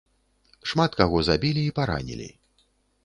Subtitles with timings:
[0.71, 2.29] Шмат каго забілі і паранілі.